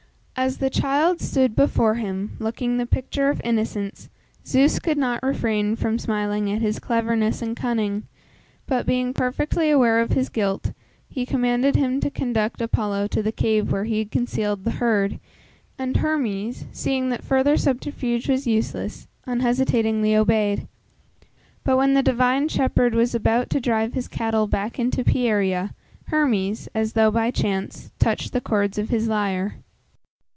[0.33, 4.09] As the child stood before him, looking the picture of innocence,
[4.43, 8.07] Zeus could not refrain from smiling at his cleverness and cunning,
[8.65, 10.71] but, being perfectly aware of his guilt,
[11.07, 15.19] he commanded him to conduct Apollo to the cave where he had concealed the herd,
[15.77, 20.65] and Hermes, seeing that further subterfuge was useless, unhesitatingly obeyed.
[21.63, 25.75] But when the divine shepherd was about to drive his cattle back into Pieria,
[26.05, 29.57] Hermes, as though by chance, touched the chords of his lyre.